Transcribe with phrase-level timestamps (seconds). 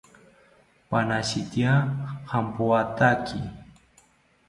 [0.89, 1.71] Panashitya
[2.29, 3.41] jampoathaki